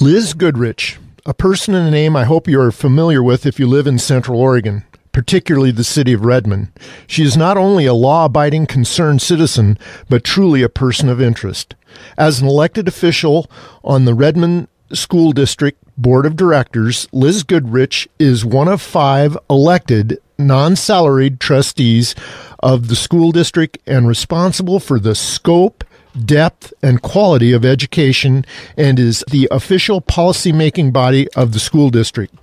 Liz 0.00 0.32
Goodrich, 0.32 0.96
a 1.26 1.34
person 1.34 1.74
and 1.74 1.88
a 1.88 1.90
name 1.90 2.14
I 2.14 2.22
hope 2.22 2.46
you 2.46 2.60
are 2.60 2.70
familiar 2.70 3.20
with 3.20 3.44
if 3.44 3.58
you 3.58 3.66
live 3.66 3.88
in 3.88 3.98
Central 3.98 4.40
Oregon, 4.40 4.84
particularly 5.10 5.72
the 5.72 5.82
city 5.82 6.12
of 6.12 6.24
Redmond. 6.24 6.70
She 7.08 7.24
is 7.24 7.36
not 7.36 7.56
only 7.56 7.84
a 7.84 7.94
law 7.94 8.26
abiding, 8.26 8.68
concerned 8.68 9.20
citizen, 9.20 9.76
but 10.08 10.22
truly 10.22 10.62
a 10.62 10.68
person 10.68 11.08
of 11.08 11.20
interest. 11.20 11.74
As 12.16 12.40
an 12.40 12.46
elected 12.46 12.86
official 12.86 13.50
on 13.82 14.04
the 14.04 14.14
Redmond 14.14 14.68
School 14.92 15.32
District 15.32 15.82
Board 15.96 16.26
of 16.26 16.36
Directors, 16.36 17.08
Liz 17.10 17.42
Goodrich 17.42 18.08
is 18.20 18.44
one 18.44 18.68
of 18.68 18.80
five 18.80 19.36
elected 19.50 20.20
non 20.38 20.76
salaried 20.76 21.40
trustees 21.40 22.14
of 22.60 22.86
the 22.86 22.94
school 22.94 23.32
district 23.32 23.78
and 23.84 24.06
responsible 24.06 24.78
for 24.78 25.00
the 25.00 25.16
scope 25.16 25.82
depth 26.24 26.72
and 26.82 27.02
quality 27.02 27.52
of 27.52 27.64
education 27.64 28.44
and 28.76 28.98
is 28.98 29.24
the 29.30 29.48
official 29.50 30.00
policy-making 30.00 30.90
body 30.90 31.28
of 31.34 31.52
the 31.52 31.58
school 31.58 31.90
district. 31.90 32.34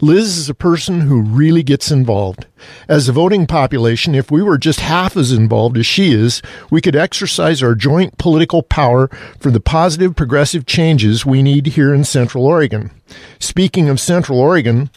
Liz 0.00 0.36
is 0.36 0.48
a 0.48 0.54
person 0.54 1.02
who 1.02 1.20
really 1.20 1.62
gets 1.62 1.90
involved. 1.90 2.46
As 2.88 3.08
a 3.08 3.12
voting 3.12 3.46
population, 3.46 4.14
if 4.14 4.30
we 4.30 4.42
were 4.42 4.58
just 4.58 4.80
half 4.80 5.16
as 5.16 5.32
involved 5.32 5.78
as 5.78 5.86
she 5.86 6.12
is, 6.12 6.42
we 6.70 6.80
could 6.80 6.96
exercise 6.96 7.62
our 7.62 7.74
joint 7.74 8.18
political 8.18 8.62
power 8.62 9.08
for 9.38 9.50
the 9.50 9.60
positive 9.60 10.14
progressive 10.14 10.66
changes 10.66 11.24
we 11.24 11.42
need 11.42 11.68
here 11.68 11.94
in 11.94 12.04
Central 12.04 12.46
Oregon. 12.46 12.90
Speaking 13.38 13.88
of 13.88 13.98
Central 13.98 14.38
Oregon, 14.38 14.90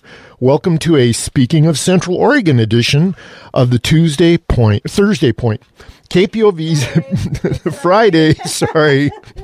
welcome 0.44 0.78
to 0.78 0.98
a 0.98 1.14
Speaking 1.14 1.66
of 1.66 1.80
Central 1.80 2.18
Oregon 2.18 2.60
edition 2.60 3.16
of 3.54 3.70
the 3.70 3.80
Tuesday 3.80 4.36
Point, 4.36 4.84
Thursday 4.84 5.32
Point. 5.32 5.64
KPOV's 6.10 6.84
Friday, 7.82 8.34
sorry, 8.44 9.10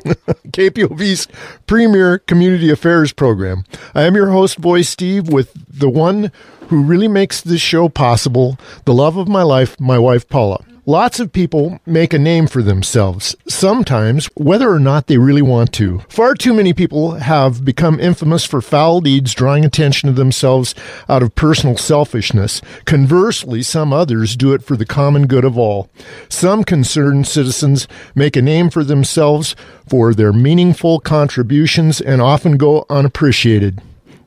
KPOV's 0.50 1.30
premier 1.68 2.20
community 2.20 2.70
affairs 2.70 3.14
program. 3.14 3.64
I 3.96 4.04
am 4.04 4.16
your 4.16 4.32
host, 4.32 4.60
Boy 4.60 4.82
Steve, 4.82 5.30
with 5.30 5.54
the 5.70 5.90
one 5.90 6.34
who 6.68 6.84
really 6.84 7.08
makes 7.08 7.40
this 7.40 7.62
show 7.62 7.88
possible, 7.88 8.60
the 8.84 8.94
love 8.94 9.16
of 9.16 9.30
my 9.30 9.44
life, 9.44 9.80
my 9.80 9.98
wife, 9.98 10.28
Paula. 10.28 10.66
Lots 10.90 11.20
of 11.20 11.32
people 11.32 11.80
make 11.86 12.16
a 12.16 12.18
name 12.18 12.48
for 12.48 12.64
themselves, 12.64 13.36
sometimes 13.48 14.26
whether 14.34 14.72
or 14.72 14.80
not 14.80 15.06
they 15.06 15.20
really 15.20 15.44
want 15.44 15.72
to. 15.74 16.00
Far 16.10 16.34
too 16.34 16.52
many 16.52 16.74
people 16.74 17.12
have 17.12 17.64
become 17.64 18.00
infamous 18.00 18.44
for 18.44 18.60
foul 18.60 19.00
deeds 19.00 19.36
drawing 19.36 19.64
attention 19.64 20.08
to 20.10 20.14
themselves 20.14 20.74
out 21.08 21.22
of 21.22 21.36
personal 21.36 21.78
selfishness. 21.78 22.60
Conversely, 22.86 23.62
some 23.62 23.94
others 23.94 24.36
do 24.36 24.52
it 24.52 24.64
for 24.64 24.76
the 24.76 24.84
common 24.84 25.28
good 25.28 25.46
of 25.46 25.60
all. 25.60 25.92
Some 26.28 26.64
concerned 26.64 27.28
citizens 27.28 27.88
make 28.16 28.36
a 28.36 28.42
name 28.42 28.72
for 28.72 28.84
themselves 28.84 29.56
for 29.88 30.16
their 30.16 30.34
meaningful 30.34 31.00
contributions 31.00 32.02
and 32.02 32.20
often 32.20 32.58
go 32.58 32.88
unappreciated. 32.90 33.80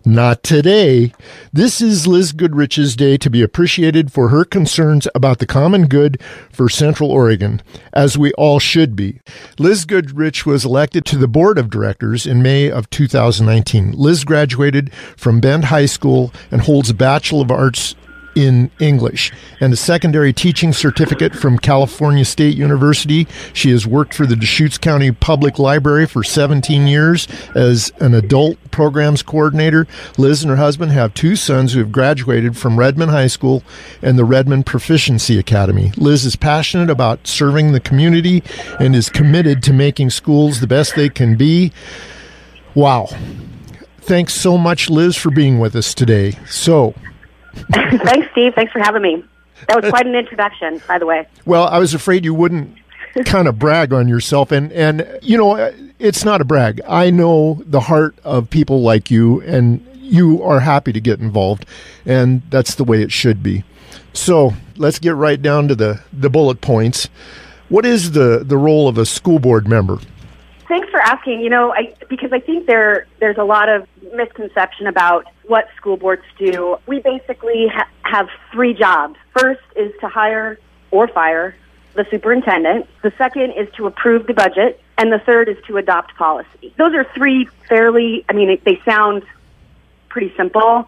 Not 0.05 0.43
today. 0.43 1.13
This 1.53 1.81
is 1.81 2.09
Liz 2.09 2.33
Goodrich's 2.33 2.97
day 2.97 3.17
to 3.19 3.31
be 3.31 3.41
appreciated 3.41 4.11
for 4.11 4.31
her 4.31 4.45
concerns 4.45 5.07
about 5.15 5.39
the 5.39 5.47
common 5.47 5.87
good 5.87 6.21
for 6.51 6.69
Central 6.69 7.13
Oregon, 7.13 7.63
as 7.93 8.19
we 8.19 8.33
all 8.33 8.59
should 8.59 8.97
be. 8.97 9.21
Liz 9.61 9.85
Goodrich 9.85 10.45
was 10.45 10.65
elected 10.65 11.05
to 11.05 11.17
the 11.17 11.29
board 11.29 11.57
of 11.57 11.71
directors 11.71 12.27
in 12.27 12.43
May 12.43 12.69
of 12.69 12.91
2019. 12.91 13.93
Liz 13.93 14.25
graduated 14.25 14.93
from 15.17 15.41
Bend 15.41 15.67
High 15.67 15.87
School 15.87 16.33
and 16.51 16.63
holds 16.63 16.91
a 16.91 16.95
Bachelor 16.95 17.43
of 17.43 17.53
Arts 17.53 17.95
in 18.35 18.71
English 18.81 19.33
and 19.61 19.73
a 19.73 19.77
secondary 19.77 20.33
teaching 20.33 20.73
certificate 20.73 21.35
from 21.35 21.59
California 21.59 22.25
State 22.25 22.57
University. 22.57 23.27
She 23.53 23.71
has 23.71 23.87
worked 23.87 24.15
for 24.15 24.27
the 24.27 24.37
Deschutes 24.37 24.79
County 24.79 25.13
Public 25.13 25.59
Library 25.59 26.07
for 26.07 26.23
17 26.23 26.87
years 26.87 27.29
as 27.55 27.93
an 28.01 28.15
adult 28.15 28.59
programs 28.71 29.23
coordinator. 29.23 29.87
Liz 30.19 30.43
and 30.43 30.51
her 30.51 30.57
husband 30.57 30.93
have 30.93 31.15
two 31.15 31.37
sons 31.37 31.73
who 31.73 31.79
have 31.81 31.93
graduated 31.93 32.57
from 32.57 32.79
Redmond 32.79 33.11
High 33.11 33.27
School 33.27 33.63
and 34.01 34.19
the 34.19 34.25
Redmond 34.25 34.67
Proficiency 34.67 35.39
Academy. 35.39 35.93
Liz 35.97 36.25
is 36.25 36.37
passionate 36.37 36.91
about 36.91 37.27
serving 37.27 37.73
the 37.73 37.81
community 37.81 38.43
and 38.81 38.97
is 38.97 39.09
committed 39.09 39.63
to 39.65 39.73
making 39.73 40.11
schools 40.11 40.61
the 40.61 40.67
best 40.67 40.97
they 40.97 41.09
can 41.09 41.37
be. 41.37 41.73
Wow. 42.75 43.09
Thanks 44.01 44.35
so 44.35 44.59
much, 44.59 44.91
Liz, 44.91 45.17
for 45.17 45.31
being 45.31 45.61
with 45.61 45.77
us 45.77 45.95
today. 45.95 46.33
So, 46.49 46.95
Thanks, 47.73 48.29
Steve. 48.33 48.55
Thanks 48.55 48.73
for 48.73 48.79
having 48.81 49.03
me. 49.03 49.25
That 49.69 49.83
was 49.83 49.91
quite 49.91 50.07
an 50.07 50.15
introduction, 50.15 50.83
by 50.89 50.99
the 50.99 51.07
way. 51.07 51.27
Well, 51.45 51.65
I 51.69 51.79
was 51.79 51.95
afraid 51.95 52.25
you 52.25 52.35
wouldn't 52.35 52.77
kind 53.25 53.47
of 53.47 53.59
brag 53.59 53.93
on 53.93 54.09
yourself 54.09 54.51
and 54.51 54.73
and 54.73 55.07
you 55.21 55.37
know 55.37 55.73
it's 55.99 56.25
not 56.25 56.41
a 56.41 56.45
brag 56.45 56.81
i 56.89 57.11
know 57.11 57.63
the 57.67 57.81
heart 57.81 58.15
of 58.25 58.49
people 58.49 58.81
like 58.81 59.11
you 59.11 59.43
and 59.43 59.87
you 59.99 60.43
are 60.43 60.61
happy 60.61 60.93
to 60.93 61.01
get 61.01 61.21
involved 61.21 61.67
and 62.07 62.41
that's 62.49 62.75
the 62.77 62.85
way 62.85 63.03
it 63.03 63.13
should 63.13 63.43
be 63.43 63.65
so 64.15 64.55
let's 64.77 64.99
get 64.99 65.15
right 65.15 65.43
down 65.43 65.69
to 65.69 65.75
the 65.75 66.01
the 66.11 66.31
bullet 66.31 66.63
points 66.63 67.09
what 67.69 67.85
is 67.85 68.13
the 68.13 68.43
the 68.43 68.57
role 68.57 68.89
of 68.89 68.97
a 68.97 69.05
school 69.05 69.39
board 69.39 69.69
member 69.69 69.99
thanks 70.73 70.89
for 70.89 71.01
asking 71.01 71.41
you 71.41 71.51
know 71.51 71.73
i 71.73 71.95
because 72.09 72.33
i 72.33 72.41
think 72.41 72.67
there 72.67 73.07
there's 73.21 73.37
a 73.37 73.45
lot 73.45 73.69
of 73.69 73.87
misconception 74.15 74.87
about 74.87 75.27
what 75.47 75.69
school 75.77 75.97
boards 75.97 76.23
do. 76.39 76.79
We 76.87 77.01
basically 77.01 77.69
ha- 77.69 77.89
have 78.03 78.29
three 78.53 78.75
jobs. 78.75 79.17
First 79.37 79.61
is 79.77 79.93
to 80.01 80.09
hire 80.09 80.59
or 80.91 81.09
fire 81.09 81.55
the 81.95 82.07
superintendent. 82.11 82.89
The 83.03 83.13
second 83.19 83.53
is 83.53 83.69
to 83.77 83.87
approve 83.87 84.27
the 84.27 84.35
budget. 84.35 84.81
And 84.99 85.13
the 85.13 85.19
third 85.19 85.49
is 85.49 85.57
to 85.67 85.79
adopt 85.79 86.15
policy. 86.17 86.73
Those 86.77 86.95
are 86.95 87.05
three 87.15 87.47
fairly, 87.69 88.25
I 88.29 88.35
mean, 88.35 88.59
they 88.65 88.81
sound 88.85 89.25
pretty 90.11 90.33
simple, 90.37 90.87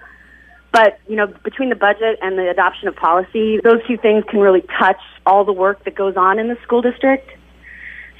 but, 0.72 1.00
you 1.08 1.16
know, 1.16 1.26
between 1.26 1.68
the 1.70 1.74
budget 1.74 2.18
and 2.20 2.38
the 2.38 2.50
adoption 2.50 2.86
of 2.88 2.96
policy, 2.96 3.58
those 3.64 3.84
two 3.86 3.96
things 3.96 4.24
can 4.28 4.40
really 4.40 4.62
touch 4.78 5.00
all 5.24 5.44
the 5.44 5.52
work 5.52 5.84
that 5.84 5.94
goes 5.94 6.16
on 6.16 6.38
in 6.38 6.48
the 6.48 6.56
school 6.62 6.82
district. 6.82 7.30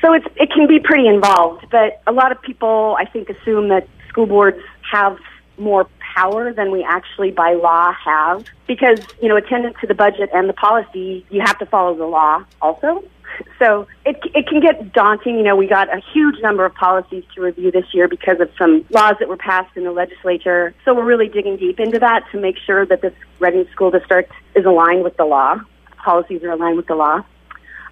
So 0.05 0.13
it's, 0.13 0.27
it 0.37 0.51
can 0.53 0.67
be 0.67 0.81
pretty 0.81 1.09
involved, 1.09 1.67
but 1.71 2.03
a 2.07 2.13
lot 2.13 2.31
of 2.31 2.43
people, 2.43 2.95
I 2.99 3.07
think, 3.07 3.31
assume 3.31 3.69
that 3.69 3.89
school 4.09 4.27
boards 4.27 4.59
have 4.93 5.17
more 5.57 5.89
power 6.15 6.53
than 6.53 6.71
we 6.71 6.85
actually 6.85 7.31
by 7.31 7.55
law 7.55 7.93
have 7.93 8.45
because 8.67 8.99
you 9.23 9.29
know 9.29 9.37
attendant 9.37 9.77
to 9.81 9.87
the 9.87 9.95
budget 9.95 10.29
and 10.35 10.49
the 10.49 10.53
policy 10.53 11.25
you 11.31 11.41
have 11.41 11.57
to 11.59 11.67
follow 11.67 11.97
the 11.97 12.07
law 12.07 12.45
also. 12.61 13.03
So 13.59 13.89
it 14.07 14.21
it 14.33 14.47
can 14.47 14.61
get 14.61 14.93
daunting. 14.93 15.37
You 15.37 15.43
know 15.43 15.57
we 15.57 15.67
got 15.67 15.93
a 15.93 16.01
huge 16.13 16.41
number 16.41 16.65
of 16.65 16.73
policies 16.75 17.25
to 17.35 17.41
review 17.41 17.73
this 17.73 17.87
year 17.93 18.07
because 18.07 18.39
of 18.39 18.49
some 18.57 18.85
laws 18.91 19.17
that 19.19 19.29
were 19.29 19.37
passed 19.37 19.77
in 19.77 19.83
the 19.83 19.91
legislature. 19.91 20.73
So 20.85 20.95
we're 20.95 21.05
really 21.05 21.29
digging 21.29 21.57
deep 21.57 21.81
into 21.81 21.99
that 21.99 22.23
to 22.31 22.41
make 22.41 22.57
sure 22.65 22.87
that 22.87 23.01
this 23.01 23.13
Redmond 23.41 23.69
school 23.73 23.91
district 23.91 24.33
is 24.55 24.65
aligned 24.65 25.03
with 25.03 25.17
the 25.17 25.25
law 25.25 25.59
policies 26.05 26.43
are 26.45 26.51
aligned 26.51 26.77
with 26.77 26.87
the 26.87 26.95
law 26.95 27.25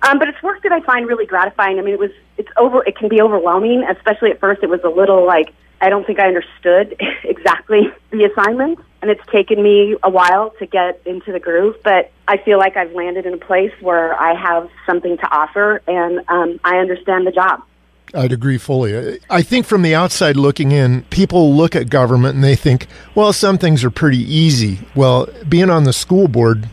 um, 0.02 0.18
but 0.18 0.28
it's 0.28 0.42
work 0.42 0.62
that 0.62 0.72
I 0.72 0.80
find 0.80 1.06
really 1.06 1.26
gratifying. 1.26 1.78
I 1.78 1.82
mean, 1.82 1.94
it 1.94 2.00
was 2.00 2.10
it's 2.36 2.50
over. 2.56 2.84
It 2.84 2.96
can 2.96 3.08
be 3.08 3.20
overwhelming, 3.20 3.84
especially 3.84 4.30
at 4.30 4.40
first. 4.40 4.62
It 4.62 4.68
was 4.68 4.80
a 4.84 4.88
little 4.88 5.26
like 5.26 5.52
I 5.80 5.88
don't 5.88 6.06
think 6.06 6.20
I 6.20 6.28
understood 6.28 6.96
exactly 7.24 7.82
the 8.10 8.24
assignment, 8.24 8.78
and 9.00 9.10
it's 9.10 9.24
taken 9.30 9.62
me 9.62 9.96
a 10.02 10.10
while 10.10 10.50
to 10.58 10.66
get 10.66 11.00
into 11.06 11.32
the 11.32 11.40
groove. 11.40 11.76
But 11.84 12.10
I 12.26 12.38
feel 12.38 12.58
like 12.58 12.76
I've 12.76 12.92
landed 12.92 13.26
in 13.26 13.34
a 13.34 13.38
place 13.38 13.72
where 13.80 14.18
I 14.20 14.34
have 14.34 14.68
something 14.86 15.16
to 15.16 15.34
offer, 15.34 15.82
and 15.86 16.20
um, 16.28 16.60
I 16.64 16.78
understand 16.78 17.26
the 17.26 17.32
job. 17.32 17.62
I'd 18.14 18.32
agree 18.32 18.58
fully. 18.58 19.20
I 19.30 19.42
think 19.42 19.64
from 19.64 19.82
the 19.82 19.94
outside 19.94 20.36
looking 20.36 20.70
in, 20.70 21.02
people 21.04 21.54
look 21.54 21.74
at 21.74 21.88
government 21.88 22.34
and 22.34 22.44
they 22.44 22.56
think, 22.56 22.86
well, 23.14 23.32
some 23.32 23.56
things 23.56 23.84
are 23.84 23.90
pretty 23.90 24.18
easy. 24.18 24.80
Well, 24.94 25.28
being 25.48 25.70
on 25.70 25.84
the 25.84 25.94
school 25.94 26.28
board 26.28 26.68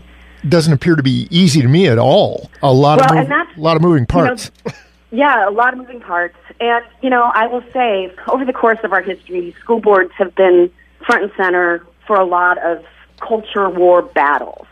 doesn't 0.47 0.71
appear 0.71 0.95
to 0.95 1.03
be 1.03 1.27
easy 1.29 1.61
to 1.61 1.67
me 1.67 1.87
at 1.87 1.97
all. 1.97 2.49
A 2.61 2.71
lot 2.71 2.99
well, 2.99 3.19
of 3.19 3.29
a 3.29 3.59
lot 3.59 3.75
of 3.75 3.81
moving 3.81 4.05
parts. 4.05 4.51
You 4.65 4.71
know, 4.71 4.77
yeah, 5.11 5.49
a 5.49 5.51
lot 5.51 5.73
of 5.73 5.79
moving 5.79 5.99
parts. 5.99 6.37
And, 6.59 6.85
you 7.01 7.09
know, 7.09 7.23
I 7.23 7.47
will 7.47 7.63
say, 7.73 8.13
over 8.27 8.45
the 8.45 8.53
course 8.53 8.79
of 8.83 8.93
our 8.93 9.01
history, 9.01 9.55
school 9.59 9.79
boards 9.79 10.11
have 10.17 10.35
been 10.35 10.71
front 11.05 11.23
and 11.23 11.31
center 11.35 11.85
for 12.05 12.15
a 12.15 12.25
lot 12.25 12.57
of 12.59 12.85
culture 13.19 13.69
war 13.69 14.01
battles. 14.01 14.67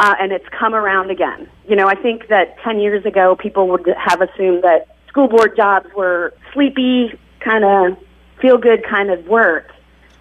Uh, 0.00 0.14
and 0.20 0.30
it's 0.30 0.48
come 0.50 0.74
around 0.74 1.10
again. 1.10 1.48
You 1.68 1.74
know, 1.74 1.88
I 1.88 1.94
think 1.94 2.28
that 2.28 2.58
10 2.58 2.78
years 2.78 3.04
ago, 3.04 3.34
people 3.34 3.68
would 3.68 3.86
have 3.96 4.20
assumed 4.20 4.62
that 4.62 4.94
school 5.08 5.26
board 5.26 5.56
jobs 5.56 5.88
were 5.96 6.34
sleepy, 6.52 7.18
kind 7.40 7.64
of 7.64 7.98
feel 8.40 8.58
good 8.58 8.84
kind 8.84 9.10
of 9.10 9.26
work. 9.26 9.72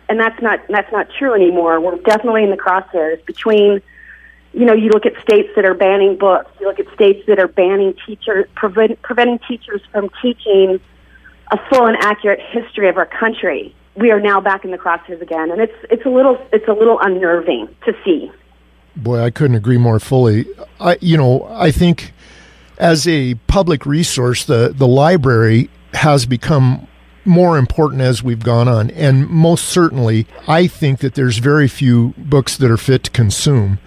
And 0.10 0.20
that's 0.20 0.42
not, 0.42 0.62
that's 0.70 0.92
not 0.92 1.08
true 1.20 1.34
anymore. 1.34 1.80
We're 1.80 1.98
definitely 1.98 2.44
in 2.44 2.50
the 2.50 2.58
crosshairs 2.58 3.24
between 3.26 3.82
you 4.58 4.66
know, 4.66 4.74
you 4.74 4.90
look 4.90 5.06
at 5.06 5.14
states 5.22 5.50
that 5.56 5.66
are 5.66 5.76
banning 5.76 6.18
books. 6.18 6.50
You 6.60 6.66
look 6.68 6.80
at 6.80 6.92
states 6.96 7.24
that 7.28 7.38
are 7.38 7.48
banning 7.48 7.94
teachers, 8.08 8.48
prevent, 8.56 9.00
preventing 9.04 9.40
teachers 9.48 9.82
from 9.92 10.10
teaching 10.20 10.80
a 11.52 11.58
full 11.70 11.86
and 11.86 11.96
accurate 12.00 12.40
history 12.52 12.90
of 12.90 12.98
our 12.98 13.06
country. 13.06 13.76
We 13.96 14.10
are 14.12 14.20
now 14.20 14.42
back 14.42 14.66
in 14.66 14.72
the 14.72 14.78
crosshairs 14.78 15.22
again, 15.22 15.52
and 15.52 15.62
it's 15.62 15.76
it's 15.92 16.06
a 16.06 16.10
little 16.10 16.44
it's 16.52 16.68
a 16.68 16.74
little 16.74 17.00
unnerving 17.00 17.68
to 17.86 17.94
see. 18.04 18.32
Boy, 18.96 19.22
I 19.22 19.30
couldn't 19.30 19.56
agree 19.56 19.78
more 19.78 20.00
fully. 20.00 20.46
I 20.80 20.98
you 21.02 21.18
know 21.18 21.48
I 21.52 21.70
think 21.70 22.14
as 22.80 23.08
a 23.08 23.36
public 23.46 23.86
resource, 23.86 24.44
the 24.44 24.74
the 24.76 24.88
library 24.88 25.70
has 25.94 26.26
become 26.26 26.88
more 27.26 27.58
important 27.58 28.02
as 28.02 28.24
we've 28.24 28.44
gone 28.44 28.68
on. 28.68 28.90
And 28.92 29.28
most 29.28 29.66
certainly, 29.66 30.26
I 30.48 30.66
think 30.66 31.00
that 31.00 31.14
there's 31.14 31.38
very 31.38 31.68
few 31.68 32.14
books 32.18 32.58
that 32.58 32.72
are 32.72 32.78
fit 32.78 33.04
to 33.04 33.12
consume. 33.12 33.80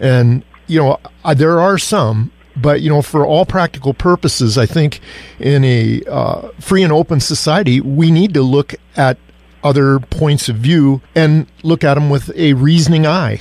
And, 0.00 0.44
you 0.66 0.80
know, 0.80 0.98
there 1.34 1.60
are 1.60 1.78
some, 1.78 2.32
but, 2.56 2.80
you 2.80 2.90
know, 2.90 3.02
for 3.02 3.24
all 3.24 3.46
practical 3.46 3.94
purposes, 3.94 4.58
I 4.58 4.66
think 4.66 5.00
in 5.38 5.64
a 5.64 6.02
uh, 6.08 6.48
free 6.60 6.82
and 6.82 6.92
open 6.92 7.20
society, 7.20 7.80
we 7.80 8.10
need 8.10 8.34
to 8.34 8.42
look 8.42 8.74
at 8.96 9.18
other 9.62 9.98
points 9.98 10.48
of 10.48 10.56
view 10.56 11.00
and 11.14 11.46
look 11.62 11.84
at 11.84 11.94
them 11.94 12.10
with 12.10 12.30
a 12.36 12.52
reasoning 12.54 13.06
eye. 13.06 13.40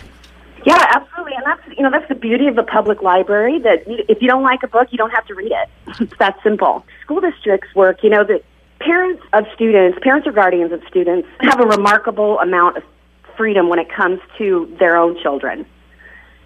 Yeah, 0.66 0.84
absolutely. 0.96 1.34
And 1.36 1.46
that's, 1.46 1.78
you 1.78 1.84
know, 1.84 1.92
that's 1.92 2.08
the 2.10 2.16
beauty 2.16 2.48
of 2.48 2.56
the 2.56 2.64
public 2.64 3.02
library 3.02 3.60
that 3.60 3.84
if 3.88 4.22
you 4.22 4.28
don't 4.28 4.44
like 4.44 4.64
a 4.64 4.68
book, 4.68 4.90
you 4.92 4.98
don't 4.98 5.12
have 5.12 5.26
to 5.28 5.36
read 5.36 5.52
it. 5.52 5.70
It's 6.02 6.18
that 6.20 6.38
simple. 6.44 6.86
School 7.04 7.22
districts 7.22 7.74
work, 7.76 8.04
you 8.04 8.10
know, 8.10 8.24
that 8.24 8.44
parents 8.80 9.24
of 9.34 9.46
students, 9.56 9.98
parents 10.02 10.28
or 10.28 10.32
guardians 10.32 10.72
of 10.72 10.82
students 10.88 11.28
have 11.42 11.60
a 11.60 11.68
remarkable 11.68 12.40
amount 12.40 12.78
of 12.78 12.84
freedom 13.36 13.70
when 13.70 13.80
it 13.80 13.90
comes 13.90 14.20
to 14.38 14.76
their 14.80 14.98
own 14.98 15.22
children. 15.22 15.66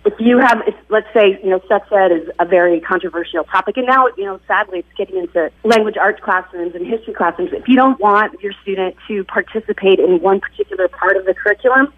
If 0.04 0.14
you 0.20 0.40
have, 0.40 0.62
if, 0.66 0.74
let's 0.90 1.08
say, 1.14 1.40
you 1.44 1.52
know, 1.52 1.62
sex 1.68 1.88
ed 1.92 2.12
is 2.12 2.28
a 2.40 2.46
very 2.46 2.82
controversial 2.82 3.44
topic, 3.44 3.78
and 3.78 3.86
now, 3.86 4.08
you 4.18 4.26
know, 4.26 4.40
sadly, 4.48 4.80
it's 4.80 4.98
getting 4.98 5.18
into 5.18 5.52
language 5.64 5.96
arts 5.96 6.20
classrooms 6.24 6.74
and 6.74 6.88
history 6.88 7.14
classrooms. 7.14 7.52
If 7.54 7.68
you 7.68 7.76
don't 7.76 8.00
want 8.00 8.42
your 8.42 8.54
student 8.64 8.96
to 9.08 9.24
participate 9.26 10.00
in 10.00 10.20
one 10.20 10.40
particular 10.40 10.88
part 10.88 11.18
of 11.18 11.26
the 11.26 11.36
curriculum, 11.36 11.94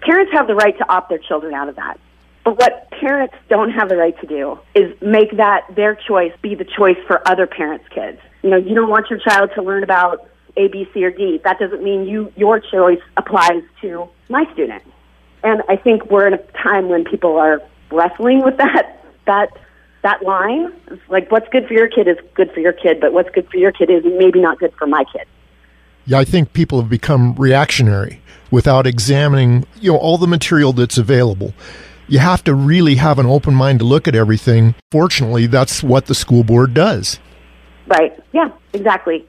parents 0.00 0.32
have 0.32 0.48
the 0.48 0.56
right 0.56 0.76
to 0.78 0.92
opt 0.92 1.10
their 1.10 1.18
children 1.18 1.54
out 1.54 1.68
of 1.68 1.76
that. 1.76 2.00
But 2.44 2.58
what 2.58 2.90
parents 2.90 3.34
don't 3.48 3.70
have 3.70 3.88
the 3.88 3.96
right 3.96 4.18
to 4.20 4.26
do 4.26 4.58
is 4.74 4.92
make 5.00 5.36
that 5.36 5.62
their 5.74 5.94
choice 5.94 6.32
be 6.42 6.54
the 6.54 6.64
choice 6.64 6.98
for 7.06 7.26
other 7.26 7.46
parents' 7.46 7.86
kids. 7.94 8.18
You 8.42 8.50
know, 8.50 8.56
you 8.56 8.74
don't 8.74 8.90
want 8.90 9.08
your 9.08 9.18
child 9.20 9.50
to 9.54 9.62
learn 9.62 9.82
about 9.82 10.28
A, 10.56 10.68
B, 10.68 10.86
C, 10.92 11.04
or 11.04 11.10
D. 11.10 11.40
That 11.44 11.58
doesn't 11.58 11.82
mean 11.82 12.04
you 12.04 12.32
your 12.36 12.60
choice 12.60 13.00
applies 13.16 13.62
to 13.80 14.08
my 14.28 14.44
student. 14.52 14.82
And 15.44 15.62
I 15.68 15.76
think 15.76 16.10
we're 16.10 16.26
in 16.26 16.34
a 16.34 16.42
time 16.62 16.88
when 16.88 17.04
people 17.04 17.36
are 17.36 17.62
wrestling 17.92 18.42
with 18.42 18.56
that 18.56 19.04
that 19.26 19.50
that 20.02 20.22
line. 20.22 20.72
It's 20.88 21.02
like 21.08 21.30
what's 21.30 21.48
good 21.50 21.66
for 21.66 21.74
your 21.74 21.88
kid 21.88 22.08
is 22.08 22.16
good 22.34 22.50
for 22.52 22.60
your 22.60 22.72
kid, 22.72 23.00
but 23.00 23.12
what's 23.12 23.30
good 23.30 23.48
for 23.50 23.58
your 23.58 23.72
kid 23.72 23.90
is 23.90 24.02
maybe 24.04 24.40
not 24.40 24.58
good 24.58 24.72
for 24.78 24.86
my 24.86 25.04
kid. 25.12 25.26
Yeah, 26.06 26.18
I 26.18 26.24
think 26.24 26.52
people 26.52 26.80
have 26.80 26.90
become 26.90 27.34
reactionary 27.36 28.20
without 28.50 28.86
examining, 28.86 29.66
you 29.80 29.92
know, 29.92 29.98
all 29.98 30.18
the 30.18 30.26
material 30.26 30.72
that's 30.72 30.98
available 30.98 31.54
you 32.08 32.18
have 32.18 32.44
to 32.44 32.54
really 32.54 32.96
have 32.96 33.18
an 33.18 33.26
open 33.26 33.54
mind 33.54 33.78
to 33.78 33.84
look 33.84 34.06
at 34.06 34.14
everything. 34.14 34.74
Fortunately, 34.90 35.46
that's 35.46 35.82
what 35.82 36.06
the 36.06 36.14
school 36.14 36.44
board 36.44 36.74
does. 36.74 37.18
Right. 37.86 38.18
Yeah, 38.32 38.50
exactly. 38.72 39.26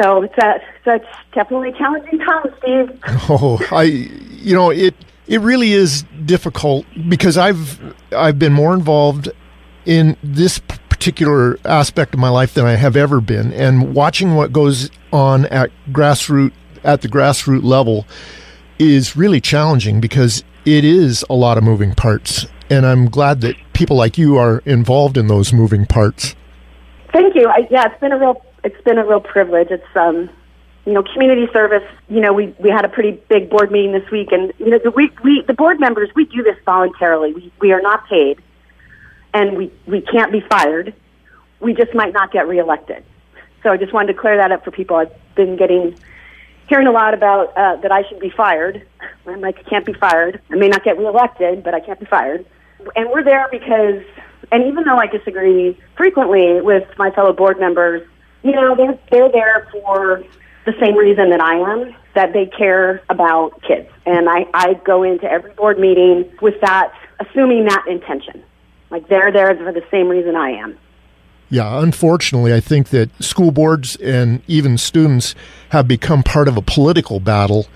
So 0.00 0.22
it's 0.22 0.36
a, 0.38 0.60
so 0.84 0.92
it's 0.92 1.06
definitely 1.34 1.72
challenging 1.72 2.18
time, 2.18 2.54
Steve. 2.58 3.00
Oh, 3.28 3.58
I, 3.70 3.82
you 3.84 4.54
know, 4.54 4.70
it, 4.70 4.94
it 5.26 5.40
really 5.40 5.72
is 5.72 6.04
difficult 6.24 6.86
because 7.08 7.36
I've, 7.36 7.94
I've 8.12 8.38
been 8.38 8.52
more 8.52 8.74
involved 8.74 9.28
in 9.84 10.16
this 10.22 10.58
particular 10.58 11.58
aspect 11.64 12.14
of 12.14 12.20
my 12.20 12.28
life 12.28 12.54
than 12.54 12.64
I 12.64 12.76
have 12.76 12.96
ever 12.96 13.20
been. 13.20 13.52
And 13.52 13.94
watching 13.94 14.34
what 14.34 14.52
goes 14.52 14.90
on 15.12 15.46
at 15.46 15.70
grassroots, 15.90 16.52
at 16.84 17.02
the 17.02 17.08
grassroots 17.08 17.62
level 17.64 18.06
is 18.78 19.16
really 19.16 19.40
challenging 19.40 20.00
because 20.00 20.44
it 20.64 20.84
is 20.84 21.24
a 21.28 21.34
lot 21.34 21.58
of 21.58 21.64
moving 21.64 21.94
parts. 21.94 22.46
And 22.70 22.86
I'm 22.86 23.08
glad 23.08 23.40
that 23.42 23.56
people 23.72 23.96
like 23.96 24.16
you 24.16 24.36
are 24.36 24.62
involved 24.64 25.16
in 25.16 25.26
those 25.26 25.52
moving 25.52 25.86
parts. 25.86 26.34
Thank 27.12 27.34
you. 27.34 27.48
I, 27.48 27.66
yeah, 27.70 27.90
it's 27.90 28.00
been 28.00 28.12
a 28.12 28.18
real 28.18 28.44
it's 28.64 28.80
been 28.82 28.98
a 28.98 29.04
real 29.04 29.20
privilege. 29.20 29.68
It's 29.70 29.84
um, 29.96 30.30
you 30.84 30.92
know, 30.92 31.02
community 31.02 31.46
service. 31.52 31.84
You 32.08 32.20
know, 32.20 32.32
we 32.32 32.54
we 32.58 32.70
had 32.70 32.84
a 32.84 32.88
pretty 32.88 33.22
big 33.28 33.50
board 33.50 33.70
meeting 33.70 33.92
this 33.92 34.08
week, 34.10 34.32
and 34.32 34.52
you 34.58 34.70
know, 34.70 34.78
the 34.78 34.90
we 34.90 35.10
we 35.22 35.42
the 35.46 35.54
board 35.54 35.80
members 35.80 36.10
we 36.14 36.24
do 36.24 36.42
this 36.42 36.56
voluntarily. 36.64 37.32
We 37.32 37.52
we 37.60 37.72
are 37.72 37.80
not 37.80 38.08
paid, 38.08 38.40
and 39.32 39.56
we 39.56 39.72
we 39.86 40.00
can't 40.00 40.32
be 40.32 40.40
fired. 40.50 40.94
We 41.60 41.74
just 41.74 41.94
might 41.94 42.12
not 42.12 42.32
get 42.32 42.48
reelected. 42.48 43.04
So 43.62 43.70
I 43.70 43.76
just 43.76 43.92
wanted 43.92 44.12
to 44.14 44.18
clear 44.18 44.36
that 44.36 44.50
up 44.50 44.64
for 44.64 44.72
people. 44.72 44.96
I've 44.96 45.12
been 45.36 45.56
getting 45.56 45.96
hearing 46.68 46.86
a 46.86 46.92
lot 46.92 47.14
about 47.14 47.56
uh, 47.56 47.76
that 47.76 47.92
I 47.92 48.02
should 48.08 48.18
be 48.18 48.30
fired. 48.30 48.86
I'm 49.26 49.40
like, 49.40 49.58
I 49.58 49.62
can't 49.68 49.86
be 49.86 49.92
fired. 49.92 50.40
I 50.50 50.56
may 50.56 50.68
not 50.68 50.84
get 50.84 50.98
reelected, 50.98 51.62
but 51.62 51.74
I 51.74 51.80
can't 51.80 52.00
be 52.00 52.06
fired. 52.06 52.44
And 52.96 53.10
we're 53.10 53.22
there 53.22 53.46
because, 53.50 54.02
and 54.50 54.64
even 54.64 54.84
though 54.84 54.96
I 54.96 55.06
disagree 55.06 55.78
frequently 55.96 56.60
with 56.60 56.88
my 56.98 57.10
fellow 57.10 57.32
board 57.32 57.60
members, 57.60 58.06
you 58.42 58.52
know, 58.52 58.74
they're 58.74 58.98
they're 59.10 59.30
there 59.30 59.68
for 59.70 60.24
the 60.64 60.74
same 60.80 60.96
reason 60.96 61.30
that 61.30 61.40
I 61.40 61.56
am, 61.56 61.94
that 62.14 62.32
they 62.32 62.46
care 62.46 63.02
about 63.08 63.60
kids. 63.62 63.88
And 64.06 64.28
I, 64.28 64.46
I 64.54 64.74
go 64.84 65.02
into 65.02 65.30
every 65.30 65.52
board 65.52 65.78
meeting 65.78 66.30
with 66.40 66.60
that, 66.60 66.92
assuming 67.20 67.64
that 67.64 67.84
intention. 67.88 68.42
Like 68.90 69.08
they're 69.08 69.32
there 69.32 69.56
for 69.56 69.72
the 69.72 69.84
same 69.90 70.08
reason 70.08 70.36
I 70.36 70.50
am. 70.50 70.78
Yeah, 71.48 71.82
unfortunately, 71.82 72.54
I 72.54 72.60
think 72.60 72.88
that 72.90 73.10
school 73.22 73.50
boards 73.50 73.96
and 73.96 74.42
even 74.46 74.78
students 74.78 75.34
have 75.68 75.86
become 75.86 76.22
part 76.22 76.48
of 76.48 76.56
a 76.56 76.62
political 76.62 77.20
battle. 77.20 77.66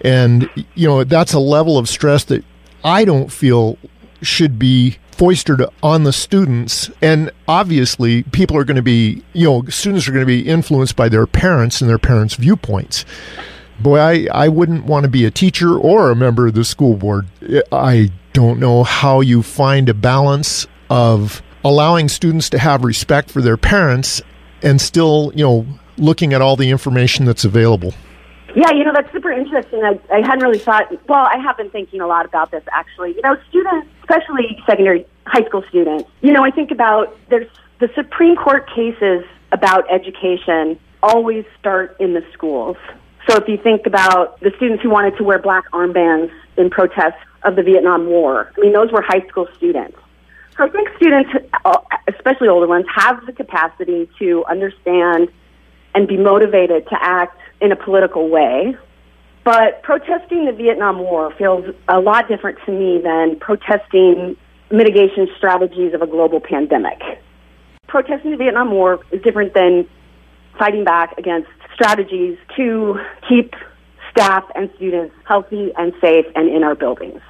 And, 0.00 0.48
you 0.74 0.88
know, 0.88 1.04
that's 1.04 1.34
a 1.34 1.38
level 1.38 1.76
of 1.76 1.88
stress 1.88 2.24
that 2.24 2.44
I 2.84 3.04
don't 3.04 3.30
feel 3.30 3.76
should 4.22 4.58
be 4.58 4.96
foisted 5.18 5.60
on 5.82 6.04
the 6.04 6.12
students. 6.12 6.90
And 7.02 7.30
obviously, 7.46 8.22
people 8.22 8.56
are 8.56 8.64
going 8.64 8.76
to 8.76 8.82
be, 8.82 9.22
you 9.32 9.48
know, 9.48 9.64
students 9.64 10.08
are 10.08 10.12
going 10.12 10.22
to 10.22 10.26
be 10.26 10.48
influenced 10.48 10.96
by 10.96 11.08
their 11.08 11.26
parents 11.26 11.80
and 11.80 11.90
their 11.90 11.98
parents' 11.98 12.36
viewpoints. 12.36 13.04
Boy, 13.80 13.98
I, 13.98 14.28
I 14.32 14.48
wouldn't 14.48 14.84
want 14.84 15.04
to 15.04 15.10
be 15.10 15.24
a 15.24 15.30
teacher 15.30 15.76
or 15.76 16.10
a 16.10 16.16
member 16.16 16.46
of 16.46 16.54
the 16.54 16.64
school 16.64 16.96
board. 16.96 17.26
I 17.70 18.10
don't 18.32 18.58
know 18.58 18.84
how 18.84 19.20
you 19.20 19.42
find 19.42 19.88
a 19.88 19.94
balance 19.94 20.66
of 20.88 21.42
allowing 21.64 22.08
students 22.08 22.48
to 22.50 22.58
have 22.58 22.84
respect 22.84 23.30
for 23.30 23.42
their 23.42 23.56
parents 23.56 24.22
and 24.62 24.80
still, 24.80 25.32
you 25.34 25.44
know, 25.44 25.66
looking 25.96 26.32
at 26.32 26.40
all 26.40 26.56
the 26.56 26.70
information 26.70 27.24
that's 27.24 27.44
available. 27.44 27.92
Yeah, 28.54 28.72
you 28.72 28.84
know, 28.84 28.92
that's 28.94 29.12
super 29.12 29.30
interesting. 29.30 29.82
I, 29.84 30.00
I 30.12 30.20
hadn't 30.20 30.42
really 30.42 30.58
thought, 30.58 30.90
well, 31.08 31.26
I 31.30 31.36
have 31.38 31.56
been 31.56 31.70
thinking 31.70 32.00
a 32.00 32.06
lot 32.06 32.24
about 32.24 32.50
this 32.50 32.64
actually. 32.72 33.14
You 33.14 33.22
know, 33.22 33.36
students, 33.48 33.88
especially 34.00 34.58
secondary 34.66 35.06
high 35.26 35.44
school 35.44 35.62
students, 35.68 36.08
you 36.22 36.32
know, 36.32 36.42
I 36.42 36.50
think 36.50 36.70
about 36.70 37.16
there's 37.28 37.48
the 37.78 37.90
Supreme 37.94 38.36
Court 38.36 38.68
cases 38.74 39.24
about 39.52 39.90
education 39.90 40.78
always 41.02 41.44
start 41.58 41.96
in 42.00 42.14
the 42.14 42.24
schools. 42.32 42.76
So 43.28 43.36
if 43.36 43.48
you 43.48 43.58
think 43.58 43.86
about 43.86 44.40
the 44.40 44.50
students 44.56 44.82
who 44.82 44.90
wanted 44.90 45.16
to 45.18 45.24
wear 45.24 45.38
black 45.38 45.70
armbands 45.72 46.32
in 46.56 46.70
protest 46.70 47.16
of 47.42 47.56
the 47.56 47.62
Vietnam 47.62 48.06
War, 48.06 48.52
I 48.56 48.60
mean, 48.60 48.72
those 48.72 48.90
were 48.90 49.02
high 49.02 49.26
school 49.28 49.46
students. 49.56 49.96
So 50.56 50.64
I 50.64 50.70
think 50.70 50.88
students, 50.96 51.30
uh, 51.64 51.78
especially 52.08 52.48
older 52.48 52.66
ones, 52.66 52.86
have 52.92 53.24
the 53.26 53.32
capacity 53.32 54.08
to 54.18 54.44
understand 54.46 55.28
and 55.94 56.08
be 56.08 56.16
motivated 56.16 56.88
to 56.88 56.96
act 57.00 57.37
in 57.60 57.72
a 57.72 57.76
political 57.76 58.28
way. 58.28 58.76
But 59.44 59.82
protesting 59.82 60.44
the 60.44 60.52
Vietnam 60.52 60.98
War 60.98 61.32
feels 61.38 61.74
a 61.88 62.00
lot 62.00 62.28
different 62.28 62.58
to 62.66 62.72
me 62.72 63.00
than 63.02 63.38
protesting 63.40 64.36
mitigation 64.70 65.28
strategies 65.36 65.94
of 65.94 66.02
a 66.02 66.06
global 66.06 66.40
pandemic. 66.40 67.00
Protesting 67.86 68.32
the 68.32 68.36
Vietnam 68.36 68.70
War 68.70 69.00
is 69.10 69.22
different 69.22 69.54
than 69.54 69.88
fighting 70.58 70.84
back 70.84 71.16
against 71.16 71.48
strategies 71.72 72.36
to 72.56 73.00
keep 73.26 73.54
staff 74.10 74.44
and 74.54 74.70
students 74.76 75.14
healthy 75.24 75.72
and 75.76 75.94
safe 76.00 76.26
and 76.34 76.48
in 76.48 76.62
our 76.62 76.74
buildings. 76.74 77.20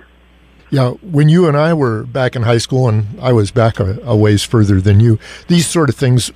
Yeah, 0.71 0.91
when 1.01 1.29
you 1.29 1.49
and 1.49 1.57
I 1.57 1.73
were 1.73 2.05
back 2.05 2.37
in 2.37 2.43
high 2.43 2.59
school, 2.59 2.89
and 2.89 3.19
I 3.21 3.33
was 3.33 3.51
back 3.51 3.81
a, 3.81 3.99
a 4.03 4.15
ways 4.15 4.43
further 4.43 4.81
than 4.81 5.01
you, 5.01 5.19
these 5.47 5.67
sort 5.67 5.89
of 5.89 5.95
things 5.95 6.31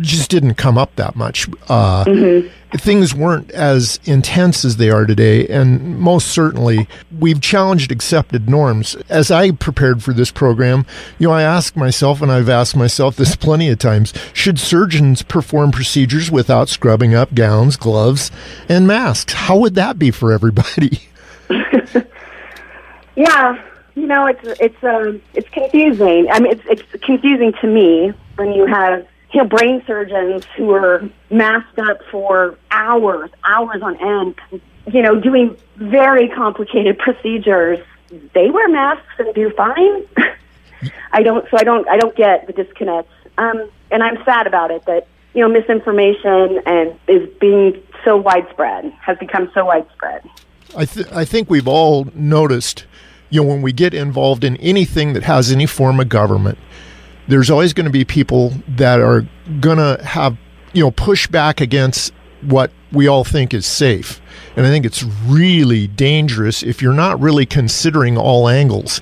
just 0.00 0.30
didn't 0.30 0.54
come 0.54 0.78
up 0.78 0.94
that 0.96 1.16
much. 1.16 1.48
Uh, 1.68 2.04
mm-hmm. 2.04 2.48
Things 2.76 3.14
weren't 3.14 3.50
as 3.50 3.98
intense 4.04 4.64
as 4.64 4.76
they 4.76 4.90
are 4.90 5.04
today, 5.04 5.46
and 5.48 5.98
most 5.98 6.28
certainly 6.28 6.86
we've 7.18 7.40
challenged 7.40 7.90
accepted 7.90 8.48
norms. 8.48 8.94
As 9.08 9.30
I 9.30 9.50
prepared 9.50 10.02
for 10.02 10.12
this 10.12 10.30
program, 10.30 10.86
you 11.18 11.28
know, 11.28 11.34
I 11.34 11.42
asked 11.42 11.76
myself, 11.76 12.22
and 12.22 12.30
I've 12.30 12.48
asked 12.48 12.76
myself 12.76 13.16
this 13.16 13.34
plenty 13.34 13.68
of 13.68 13.78
times: 13.78 14.14
Should 14.32 14.60
surgeons 14.60 15.22
perform 15.22 15.72
procedures 15.72 16.30
without 16.30 16.68
scrubbing 16.68 17.14
up 17.14 17.34
gowns, 17.34 17.76
gloves, 17.76 18.30
and 18.68 18.86
masks? 18.86 19.32
How 19.32 19.58
would 19.58 19.74
that 19.74 19.98
be 19.98 20.12
for 20.12 20.32
everybody? 20.32 21.00
yeah, 23.16 23.60
you 23.94 24.06
know, 24.06 24.26
it's 24.26 24.60
it's 24.60 24.84
um 24.84 25.20
it's 25.34 25.48
confusing. 25.50 26.28
I 26.30 26.40
mean, 26.40 26.52
it's 26.52 26.62
it's 26.66 27.04
confusing 27.04 27.52
to 27.60 27.66
me 27.66 28.12
when 28.36 28.52
you 28.52 28.66
have 28.66 29.06
you 29.32 29.42
know 29.42 29.48
brain 29.48 29.82
surgeons 29.86 30.44
who 30.56 30.72
are 30.72 31.08
masked 31.30 31.78
up 31.78 32.00
for 32.10 32.58
hours, 32.70 33.30
hours 33.44 33.82
on 33.82 33.96
end, 33.96 34.62
you 34.92 35.02
know, 35.02 35.20
doing 35.20 35.56
very 35.76 36.28
complicated 36.28 36.98
procedures. 37.06 37.78
They 38.34 38.50
wear 38.50 38.68
masks 38.68 39.06
and 39.18 39.34
do 39.34 39.50
fine. 39.50 40.06
I 41.12 41.22
don't. 41.22 41.48
So 41.50 41.56
I 41.58 41.64
don't. 41.64 41.88
I 41.88 41.96
don't 41.96 42.16
get 42.16 42.46
the 42.46 42.52
disconnect. 42.52 43.08
Um, 43.38 43.70
and 43.90 44.02
I'm 44.02 44.22
sad 44.24 44.46
about 44.46 44.70
it. 44.70 44.84
That 44.86 45.06
you 45.34 45.42
know, 45.42 45.48
misinformation 45.48 46.60
and 46.66 46.98
is 47.06 47.28
being 47.40 47.80
so 48.04 48.16
widespread, 48.16 48.92
has 49.00 49.16
become 49.18 49.50
so 49.54 49.64
widespread. 49.64 50.28
I, 50.76 50.84
th- 50.84 51.06
I 51.12 51.24
think 51.24 51.50
we've 51.50 51.68
all 51.68 52.08
noticed, 52.14 52.84
you 53.28 53.42
know, 53.42 53.48
when 53.48 53.62
we 53.62 53.72
get 53.72 53.94
involved 53.94 54.44
in 54.44 54.56
anything 54.58 55.12
that 55.12 55.24
has 55.24 55.52
any 55.52 55.66
form 55.66 56.00
of 56.00 56.08
government, 56.08 56.58
there's 57.30 57.48
always 57.48 57.72
going 57.72 57.84
to 57.84 57.92
be 57.92 58.04
people 58.04 58.52
that 58.68 59.00
are 59.00 59.26
going 59.60 59.78
to 59.78 60.02
have, 60.04 60.36
you 60.72 60.82
know, 60.82 60.90
push 60.90 61.26
back 61.28 61.60
against 61.60 62.12
what 62.42 62.72
we 62.92 63.06
all 63.06 63.22
think 63.22 63.54
is 63.54 63.66
safe. 63.66 64.20
And 64.56 64.66
I 64.66 64.70
think 64.70 64.84
it's 64.84 65.04
really 65.26 65.86
dangerous 65.86 66.62
if 66.62 66.82
you're 66.82 66.92
not 66.92 67.20
really 67.20 67.46
considering 67.46 68.18
all 68.18 68.48
angles. 68.48 69.00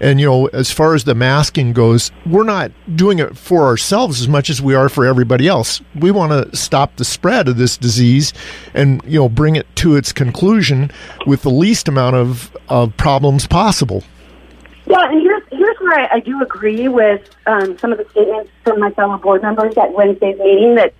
And, 0.00 0.20
you 0.20 0.26
know, 0.26 0.46
as 0.46 0.70
far 0.70 0.94
as 0.94 1.04
the 1.04 1.14
masking 1.14 1.72
goes, 1.72 2.10
we're 2.26 2.44
not 2.44 2.70
doing 2.94 3.18
it 3.20 3.36
for 3.36 3.66
ourselves 3.66 4.20
as 4.20 4.28
much 4.28 4.50
as 4.50 4.60
we 4.62 4.74
are 4.74 4.88
for 4.88 5.04
everybody 5.04 5.46
else. 5.48 5.80
We 5.94 6.10
want 6.10 6.32
to 6.32 6.56
stop 6.56 6.96
the 6.96 7.04
spread 7.04 7.48
of 7.48 7.58
this 7.58 7.76
disease 7.76 8.32
and, 8.74 9.02
you 9.04 9.20
know, 9.20 9.28
bring 9.28 9.56
it 9.56 9.66
to 9.76 9.96
its 9.96 10.12
conclusion 10.12 10.90
with 11.26 11.42
the 11.42 11.50
least 11.50 11.88
amount 11.88 12.16
of, 12.16 12.56
of 12.68 12.96
problems 12.96 13.46
possible. 13.46 14.02
Yeah, 14.86 15.10
and 15.10 15.20
here's, 15.20 15.42
here's 15.68 15.80
where 15.80 16.00
I, 16.00 16.16
I 16.16 16.20
do 16.20 16.42
agree 16.42 16.88
with 16.88 17.28
um, 17.46 17.78
some 17.78 17.92
of 17.92 17.98
the 17.98 18.06
statements 18.10 18.50
from 18.64 18.80
my 18.80 18.90
fellow 18.92 19.18
board 19.18 19.42
members 19.42 19.76
at 19.76 19.92
Wednesday's 19.92 20.38
meeting 20.38 20.76
that 20.76 20.94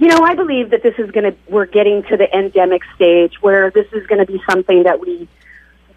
you 0.00 0.06
know, 0.06 0.20
I 0.22 0.36
believe 0.36 0.70
that 0.70 0.84
this 0.84 0.94
is 0.96 1.10
going 1.10 1.24
to, 1.24 1.36
we're 1.48 1.66
getting 1.66 2.04
to 2.04 2.16
the 2.16 2.32
endemic 2.32 2.82
stage 2.94 3.32
where 3.40 3.72
this 3.72 3.86
is 3.92 4.06
going 4.06 4.24
to 4.24 4.32
be 4.32 4.40
something 4.48 4.84
that 4.84 5.00
we 5.00 5.28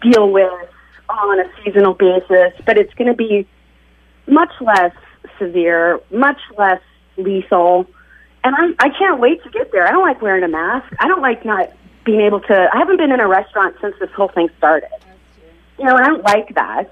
deal 0.00 0.28
with 0.28 0.68
on 1.08 1.38
a 1.38 1.44
seasonal 1.62 1.94
basis, 1.94 2.52
but 2.66 2.76
it's 2.76 2.92
going 2.94 3.06
to 3.06 3.16
be 3.16 3.46
much 4.26 4.50
less 4.60 4.92
severe, 5.38 6.00
much 6.10 6.40
less 6.58 6.80
lethal. 7.16 7.86
And 8.42 8.56
I, 8.56 8.86
I 8.86 8.88
can't 8.88 9.20
wait 9.20 9.40
to 9.44 9.50
get 9.50 9.70
there. 9.70 9.86
I 9.86 9.92
don't 9.92 10.04
like 10.04 10.20
wearing 10.20 10.42
a 10.42 10.48
mask. 10.48 10.92
I 10.98 11.06
don't 11.06 11.22
like 11.22 11.44
not 11.44 11.70
being 12.04 12.22
able 12.22 12.40
to, 12.40 12.68
I 12.74 12.76
haven't 12.76 12.96
been 12.96 13.12
in 13.12 13.20
a 13.20 13.28
restaurant 13.28 13.76
since 13.80 13.94
this 14.00 14.10
whole 14.16 14.30
thing 14.34 14.48
started. 14.58 14.90
You 15.78 15.84
know, 15.84 15.94
and 15.96 16.04
I 16.04 16.08
don't 16.08 16.24
like 16.24 16.52
that. 16.56 16.90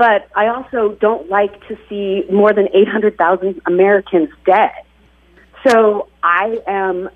But 0.00 0.30
I 0.34 0.46
also 0.46 0.96
don't 0.98 1.28
like 1.28 1.52
to 1.68 1.76
see 1.86 2.24
more 2.32 2.54
than 2.54 2.68
800,000 2.72 3.60
Americans 3.66 4.30
dead. 4.46 4.70
So 5.68 6.08
I 6.22 6.56
am 6.66 7.10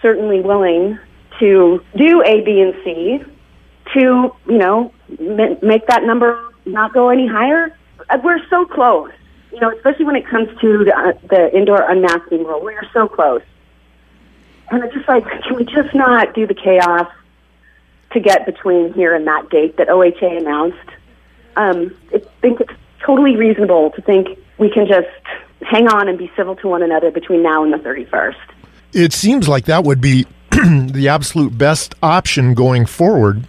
certainly 0.00 0.40
willing 0.40 0.98
to 1.38 1.84
do 1.94 2.22
A, 2.22 2.40
B, 2.40 2.62
and 2.62 2.74
C 2.82 3.22
to, 3.92 4.34
you 4.46 4.56
know, 4.56 4.90
make 5.18 5.86
that 5.88 6.04
number 6.04 6.54
not 6.64 6.94
go 6.94 7.10
any 7.10 7.26
higher. 7.26 7.76
Uh, 8.08 8.16
we're 8.24 8.40
so 8.48 8.64
close, 8.64 9.10
you 9.52 9.60
know, 9.60 9.70
especially 9.76 10.06
when 10.06 10.16
it 10.16 10.26
comes 10.26 10.48
to 10.62 10.84
the, 10.86 10.96
uh, 10.96 11.12
the 11.28 11.54
indoor 11.54 11.82
unmasking 11.90 12.44
rule. 12.44 12.64
We 12.64 12.72
are 12.72 12.88
so 12.94 13.06
close. 13.06 13.42
And 14.70 14.82
it's 14.82 14.94
just 14.94 15.06
like, 15.06 15.24
can 15.42 15.56
we 15.56 15.66
just 15.66 15.94
not 15.94 16.34
do 16.34 16.46
the 16.46 16.54
chaos 16.54 17.12
to 18.12 18.20
get 18.20 18.46
between 18.46 18.94
here 18.94 19.14
and 19.14 19.26
that 19.26 19.50
date 19.50 19.76
that 19.76 19.88
OHA 19.88 20.38
announced? 20.38 20.99
Um, 21.56 21.96
I 22.14 22.22
think 22.40 22.60
it's 22.60 22.72
totally 23.04 23.36
reasonable 23.36 23.90
to 23.92 24.02
think 24.02 24.38
we 24.58 24.70
can 24.70 24.86
just 24.86 25.08
hang 25.62 25.88
on 25.88 26.08
and 26.08 26.18
be 26.18 26.30
civil 26.36 26.56
to 26.56 26.68
one 26.68 26.82
another 26.82 27.10
between 27.10 27.42
now 27.42 27.62
and 27.62 27.72
the 27.72 27.78
31st. 27.78 28.36
It 28.92 29.12
seems 29.12 29.48
like 29.48 29.66
that 29.66 29.84
would 29.84 30.00
be 30.00 30.26
the 30.50 31.08
absolute 31.08 31.56
best 31.56 31.94
option 32.02 32.54
going 32.54 32.86
forward. 32.86 33.46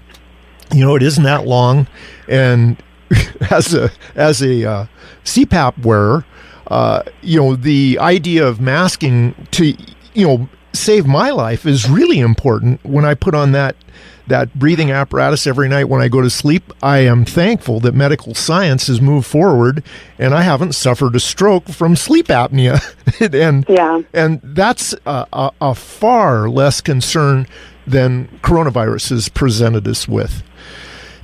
You 0.74 0.86
know, 0.86 0.96
it 0.96 1.04
isn't 1.04 1.24
that 1.24 1.46
long, 1.46 1.88
and 2.28 2.82
as 3.52 3.74
a 3.74 3.92
as 4.16 4.42
a 4.42 4.66
uh, 4.66 4.86
CPAP 5.26 5.84
wearer, 5.84 6.26
uh, 6.68 7.04
you 7.22 7.42
know, 7.42 7.56
the 7.56 7.98
idea 8.00 8.48
of 8.48 8.62
masking 8.62 9.36
to 9.52 9.76
you 10.14 10.28
know 10.28 10.50
save 10.74 11.06
my 11.06 11.32
life 11.32 11.66
is 11.66 11.90
really 11.90 12.20
important 12.20 12.84
when 12.86 13.04
I 13.04 13.14
put 13.14 13.36
on 13.36 13.52
that 13.52 13.76
that 14.32 14.58
breathing 14.58 14.92
apparatus 14.92 15.46
every 15.46 15.68
night 15.68 15.90
when 15.90 16.02
I 16.02 16.08
go 16.08 16.22
to 16.22 16.30
sleep. 16.30 16.72
I 16.82 17.00
am 17.00 17.26
thankful 17.26 17.82
that 17.82 17.94
medical 17.94 18.34
science 18.34 18.88
has 18.88 19.02
moved 19.02 19.28
forward 19.28 19.84
and 20.18 20.34
I 20.34 20.44
haven't 20.44 20.74
suffered 20.74 21.16
a 21.18 21.20
stroke 21.20 21.68
from 21.68 21.98
sleep 21.98 22.28
apnea. 22.28 22.80
and 23.34 23.66
yeah. 23.68 24.02
and 24.14 24.40
that's 24.42 24.94
a, 25.06 25.28
a, 25.34 25.52
a, 25.60 25.76
far 25.76 26.50
less 26.50 26.80
concern 26.80 27.46
than 27.86 28.30
coronavirus 28.42 29.10
has 29.10 29.28
presented 29.28 29.86
us 29.86 30.08
with. 30.08 30.44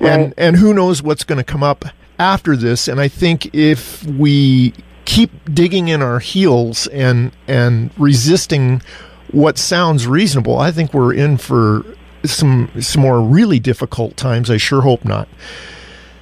Right. 0.00 0.10
And 0.10 0.34
and 0.36 0.56
who 0.56 0.74
knows 0.74 1.02
what's 1.02 1.24
going 1.24 1.38
to 1.38 1.44
come 1.44 1.62
up 1.62 1.86
after 2.18 2.56
this 2.56 2.88
and 2.88 3.00
I 3.00 3.08
think 3.08 3.54
if 3.54 4.04
we 4.04 4.74
keep 5.06 5.30
digging 5.54 5.88
in 5.88 6.02
our 6.02 6.18
heels 6.18 6.86
and 6.88 7.32
and 7.46 7.90
resisting 7.96 8.82
what 9.30 9.56
sounds 9.56 10.06
reasonable, 10.06 10.58
I 10.58 10.70
think 10.72 10.92
we're 10.92 11.14
in 11.14 11.38
for 11.38 11.84
some 12.24 12.70
some 12.80 13.02
more 13.02 13.20
really 13.20 13.58
difficult 13.58 14.16
times. 14.16 14.50
I 14.50 14.56
sure 14.56 14.80
hope 14.80 15.04
not. 15.04 15.28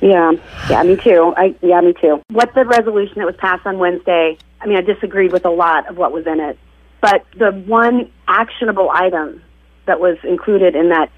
Yeah, 0.00 0.32
yeah, 0.68 0.82
me 0.82 0.96
too. 0.96 1.32
I 1.36 1.54
yeah, 1.62 1.80
me 1.80 1.94
too. 2.00 2.20
What 2.30 2.54
the 2.54 2.64
resolution 2.64 3.14
that 3.16 3.26
was 3.26 3.36
passed 3.36 3.66
on 3.66 3.78
Wednesday? 3.78 4.36
I 4.60 4.66
mean, 4.66 4.76
I 4.76 4.82
disagreed 4.82 5.32
with 5.32 5.44
a 5.44 5.50
lot 5.50 5.88
of 5.88 5.96
what 5.96 6.12
was 6.12 6.26
in 6.26 6.40
it, 6.40 6.58
but 7.00 7.24
the 7.38 7.52
one 7.66 8.10
actionable 8.28 8.90
item 8.90 9.42
that 9.86 10.00
was 10.00 10.18
included 10.24 10.74
in 10.74 10.90
that 10.90 11.10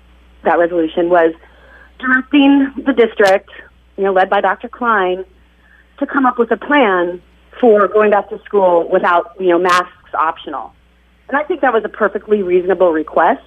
that 0.45 0.59
resolution 0.59 1.11
was 1.11 1.35
directing 1.99 2.73
the 2.85 2.93
district, 2.93 3.51
you 3.97 4.05
know, 4.05 4.13
led 4.13 4.31
by 4.31 4.41
Dr. 4.41 4.69
Cline, 4.69 5.25
to 5.99 6.07
come 6.07 6.27
up 6.27 6.39
with 6.39 6.51
a 6.53 6.57
plan 6.57 7.21
for 7.61 7.89
going 7.89 8.11
back 8.11 8.29
to 8.31 8.39
school 8.45 8.89
without, 8.91 9.35
you 9.41 9.49
know, 9.49 9.59
masks 9.59 10.15
optional. 10.15 10.73
And 11.29 11.37
I 11.37 11.43
think 11.43 11.61
that 11.61 11.73
was 11.73 11.85
a 11.85 11.89
perfectly 11.89 12.43
reasonable 12.43 12.93
request. 12.93 13.43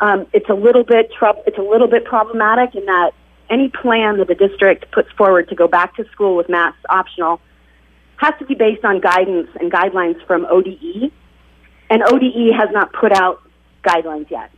Um, 0.00 0.26
it's 0.32 0.48
a 0.48 0.54
little 0.54 0.84
bit 0.84 1.10
tr- 1.18 1.40
it's 1.46 1.58
a 1.58 1.62
little 1.62 1.88
bit 1.88 2.04
problematic 2.04 2.74
in 2.74 2.84
that 2.86 3.12
any 3.50 3.68
plan 3.68 4.18
that 4.18 4.28
the 4.28 4.34
district 4.34 4.90
puts 4.92 5.10
forward 5.12 5.48
to 5.48 5.54
go 5.54 5.66
back 5.66 5.96
to 5.96 6.04
school 6.10 6.36
with 6.36 6.48
masks 6.48 6.80
optional 6.88 7.40
has 8.16 8.34
to 8.38 8.44
be 8.44 8.54
based 8.54 8.84
on 8.84 9.00
guidance 9.00 9.48
and 9.60 9.72
guidelines 9.72 10.24
from 10.26 10.44
ODE, 10.46 11.12
and 11.88 12.02
ODE 12.02 12.52
has 12.54 12.68
not 12.72 12.92
put 12.92 13.12
out 13.12 13.40
guidelines 13.84 14.28
yet. 14.30 14.50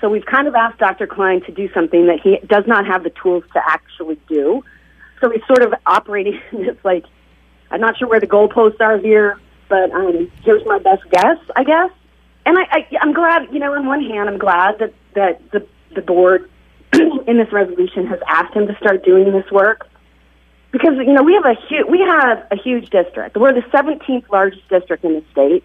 So 0.00 0.08
we've 0.08 0.24
kind 0.24 0.48
of 0.48 0.54
asked 0.54 0.78
Dr. 0.78 1.06
Cline 1.06 1.42
to 1.42 1.52
do 1.52 1.68
something 1.74 2.06
that 2.06 2.20
he 2.22 2.38
does 2.46 2.64
not 2.66 2.86
have 2.86 3.04
the 3.04 3.10
tools 3.10 3.44
to 3.52 3.60
actually 3.66 4.18
do. 4.28 4.64
So 5.20 5.28
he's 5.28 5.44
sort 5.46 5.62
of 5.62 5.74
operating 5.86 6.40
in 6.52 6.64
this 6.64 6.76
like 6.84 7.04
I'm 7.70 7.80
not 7.80 7.98
sure 7.98 8.08
where 8.08 8.20
the 8.20 8.26
goalposts 8.26 8.80
are 8.80 8.98
here, 8.98 9.38
but 9.68 9.90
um, 9.92 10.30
here's 10.42 10.64
my 10.66 10.78
best 10.78 11.08
guess, 11.10 11.38
I 11.54 11.62
guess 11.64 11.90
and 12.50 12.58
I, 12.58 12.62
I, 12.72 12.86
I'm 13.00 13.12
glad, 13.12 13.46
you 13.52 13.60
know, 13.60 13.72
on 13.72 13.86
one 13.86 14.02
hand, 14.02 14.28
I'm 14.28 14.38
glad 14.38 14.80
that, 14.80 14.92
that 15.14 15.50
the, 15.52 15.64
the 15.94 16.02
board 16.02 16.50
in 16.92 17.38
this 17.38 17.52
resolution 17.52 18.08
has 18.08 18.18
asked 18.26 18.54
him 18.54 18.66
to 18.66 18.76
start 18.76 19.04
doing 19.04 19.30
this 19.30 19.48
work 19.52 19.86
because, 20.72 20.94
you 20.96 21.12
know, 21.12 21.22
we 21.22 21.34
have 21.34 21.44
a 21.44 21.54
huge, 21.68 21.86
we 21.88 22.00
have 22.00 22.44
a 22.50 22.56
huge 22.56 22.90
district. 22.90 23.36
We're 23.36 23.52
the 23.52 23.60
17th 23.72 24.28
largest 24.30 24.68
district 24.68 25.04
in 25.04 25.14
the 25.14 25.24
state, 25.30 25.62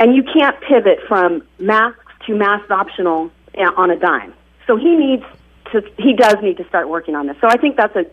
and 0.00 0.16
you 0.16 0.24
can't 0.24 0.60
pivot 0.62 0.98
from 1.06 1.44
masks 1.60 2.12
to 2.26 2.34
mask 2.34 2.68
optional 2.72 3.30
eh, 3.54 3.70
on 3.76 3.92
a 3.92 3.96
dime. 3.96 4.34
So 4.66 4.76
he 4.76 4.96
needs 4.96 5.24
to, 5.70 5.82
he 5.96 6.14
does 6.14 6.42
need 6.42 6.56
to 6.56 6.66
start 6.66 6.88
working 6.88 7.14
on 7.14 7.28
this. 7.28 7.36
So 7.40 7.46
I 7.46 7.56
think 7.56 7.76
that's 7.76 7.94
a, 7.94 8.04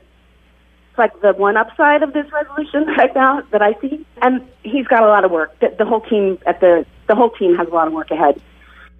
like 0.99 1.19
the 1.21 1.33
one 1.33 1.57
upside 1.57 2.03
of 2.03 2.13
this 2.13 2.31
resolution 2.31 2.85
right 2.97 3.15
now 3.15 3.41
that 3.51 3.63
I 3.63 3.73
see. 3.81 4.05
And 4.21 4.47
he's 4.61 4.85
got 4.85 5.01
a 5.01 5.07
lot 5.07 5.25
of 5.25 5.31
work. 5.31 5.59
The, 5.61 5.73
the 5.79 5.85
whole 5.85 6.01
team 6.01 6.37
at 6.45 6.59
the 6.59 6.85
the 7.07 7.15
whole 7.15 7.29
team 7.31 7.55
has 7.55 7.67
a 7.67 7.71
lot 7.71 7.87
of 7.87 7.93
work 7.93 8.11
ahead. 8.11 8.41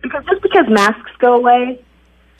Because 0.01 0.23
just 0.25 0.41
because 0.41 0.65
masks 0.69 1.11
go 1.19 1.35
away 1.35 1.83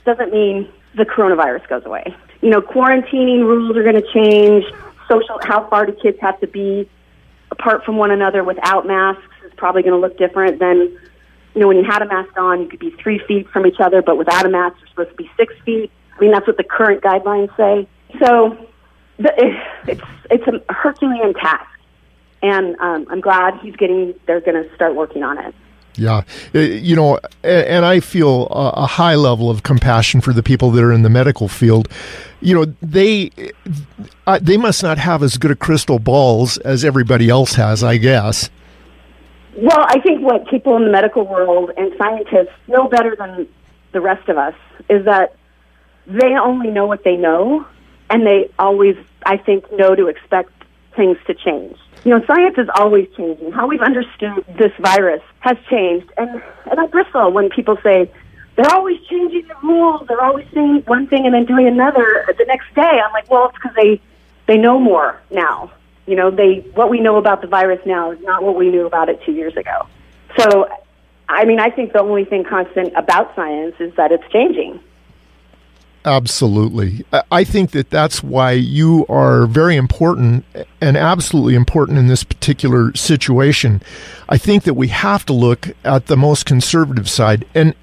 doesn't 0.05 0.31
mean 0.31 0.69
the 0.95 1.05
coronavirus 1.05 1.67
goes 1.67 1.86
away. 1.86 2.15
You 2.41 2.50
know, 2.50 2.62
quarantining 2.62 3.41
rules 3.41 3.75
are 3.75 3.83
going 3.83 4.01
to 4.01 4.07
change. 4.13 4.65
Social, 5.09 5.39
how 5.43 5.67
far 5.69 5.86
do 5.86 5.93
kids 5.93 6.17
have 6.21 6.39
to 6.41 6.47
be 6.47 6.89
apart 7.51 7.83
from 7.83 7.97
one 7.97 8.12
another 8.12 8.43
without 8.43 8.86
masks 8.86 9.24
is 9.45 9.51
probably 9.55 9.81
going 9.81 9.93
to 9.93 10.00
look 10.00 10.17
different 10.17 10.59
than, 10.59 10.77
you 11.55 11.62
know, 11.62 11.67
when 11.67 11.77
you 11.77 11.83
had 11.83 12.01
a 12.01 12.05
mask 12.05 12.38
on, 12.38 12.62
you 12.62 12.67
could 12.67 12.79
be 12.79 12.91
three 13.01 13.19
feet 13.27 13.50
from 13.50 13.65
each 13.65 13.79
other, 13.79 14.01
but 14.01 14.17
without 14.17 14.45
a 14.45 14.50
mask, 14.50 14.77
you're 14.79 14.89
supposed 14.89 15.09
to 15.09 15.15
be 15.15 15.29
six 15.38 15.53
feet. 15.65 15.91
I 16.15 16.21
mean, 16.21 16.31
that's 16.31 16.45
what 16.45 16.57
the 16.57 16.63
current 16.63 17.01
guidelines 17.01 17.55
say. 17.55 17.88
So 18.24 18.57
the, 19.17 19.33
it's 19.88 20.01
it's 20.29 20.47
a 20.47 20.74
Herculean 20.74 21.33
task 21.33 21.76
and 22.41 22.75
um, 22.79 23.08
I'm 23.10 23.22
glad 23.22 23.60
he's 23.62 23.75
getting. 23.75 24.13
They're 24.25 24.41
going 24.41 24.62
to 24.62 24.74
start 24.75 24.96
working 24.96 25.24
on 25.24 25.38
it. 25.38 25.53
Yeah, 25.96 26.22
uh, 26.53 26.60
you 26.60 26.96
know, 26.96 27.20
and 27.44 27.84
I 27.84 28.00
feel 28.01 28.48
a 28.51 28.86
high 28.86 29.15
level 29.15 29.50
of 29.50 29.63
compassion 29.63 30.22
for 30.22 30.32
the 30.32 30.44
people 30.44 30.70
that 30.72 30.84
are 30.84 30.91
in 30.91 31.01
the 31.01 31.10
medical 31.10 31.48
field. 31.48 31.89
You 32.39 32.53
know, 32.53 32.65
they 32.84 33.32
uh, 34.27 34.38
they 34.39 34.58
must 34.58 34.84
not 34.84 35.00
have 35.00 35.24
as 35.24 35.38
good 35.38 35.50
a 35.50 35.56
crystal 35.56 35.98
balls 35.98 36.60
as 36.60 36.86
everybody 36.86 37.29
else 37.29 37.56
has, 37.56 37.84
I 37.84 37.98
guess. 37.98 38.51
Well, 39.56 39.86
I 39.88 40.00
think 40.01 40.22
what 40.22 40.48
people 40.48 40.75
in 40.75 40.84
the 40.84 40.91
medical 40.91 41.25
world 41.25 41.72
and 41.75 41.91
scientists 41.98 42.53
know 42.67 42.88
better 42.88 43.15
than 43.15 43.48
the 43.91 44.00
rest 44.00 44.29
of 44.29 44.38
us 44.38 44.53
is 44.88 45.06
that 45.06 45.36
they 46.06 46.36
only 46.36 46.70
know 46.70 46.86
what 46.86 47.03
they 47.03 47.17
know, 47.17 47.65
and 48.12 48.24
they 48.24 48.51
always, 48.60 48.96
I 49.25 49.38
think, 49.38 49.65
know 49.72 49.96
to 49.96 50.08
expect 50.08 50.51
things 50.96 51.17
to 51.25 51.34
change. 51.34 51.75
You 52.08 52.18
know, 52.18 52.26
science 52.26 52.58
is 52.58 52.70
always 52.74 53.10
changing. 53.18 53.52
How 53.52 53.68
we've 53.68 53.82
understood 53.82 54.46
this 54.58 54.72
virus 54.80 55.22
has 55.40 55.58
changed. 55.70 56.10
And, 56.16 56.42
and 56.72 56.80
I 56.80 56.88
bristle 56.88 57.34
when 57.34 57.50
people 57.50 57.76
say, 57.84 58.10
they're 58.56 58.74
always 58.74 58.98
changing 59.10 59.46
the 59.50 59.56
rules. 59.62 60.08
They're 60.08 60.24
always 60.24 60.48
saying 60.54 60.84
one 60.86 61.08
thing 61.08 61.26
and 61.26 61.34
then 61.34 61.44
doing 61.44 61.68
another 61.68 62.24
the 62.38 62.46
next 62.46 62.74
day. 62.74 63.02
I'm 63.06 63.12
like, 63.12 63.30
well, 63.30 63.50
it's 63.50 63.56
because 63.56 63.76
they, 63.76 64.00
they 64.46 64.58
know 64.58 64.80
more 64.80 65.20
now. 65.32 65.74
You 66.06 66.16
know, 66.16 66.32
they, 66.32 66.60
what 66.76 66.90
we 66.90 67.02
know 67.02 67.18
about 67.18 67.42
the 67.42 67.48
virus 67.48 67.82
now 67.86 68.12
is 68.12 68.22
not 68.22 68.42
what 68.42 68.56
we 68.56 68.70
knew 68.70 68.86
about 68.88 69.10
it 69.10 69.22
two 69.26 69.34
years 69.34 69.58
ago. 69.58 69.86
So, 70.38 70.70
I 71.28 71.44
mean, 71.44 71.60
I 71.60 71.72
think 71.72 71.92
the 71.92 72.00
only 72.00 72.24
thing 72.24 72.46
constant 72.46 72.94
about 72.96 73.36
science 73.36 73.76
is 73.82 73.94
that 73.96 74.14
it's 74.14 74.24
changing. 74.32 74.80
Absolutely. 76.08 77.04
I 77.30 77.44
think 77.44 77.72
that 77.72 77.90
that's 77.90 78.24
why 78.24 78.52
you 78.52 79.06
are 79.10 79.46
very 79.46 79.76
important 79.76 80.46
and 80.80 80.96
absolutely 80.96 81.54
important 81.54 81.98
in 81.98 82.08
this 82.08 82.24
particular 82.24 82.96
situation. 82.96 83.82
I 84.30 84.38
think 84.38 84.64
that 84.64 84.76
we 84.76 84.88
have 84.88 85.26
to 85.26 85.34
look 85.34 85.68
at 85.84 86.08
the 86.08 86.16
most 86.16 86.46
conservative 86.46 87.10
side. 87.10 87.46
And 87.54 87.76